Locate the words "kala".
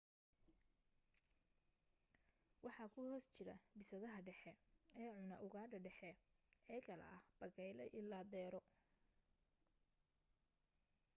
6.87-7.05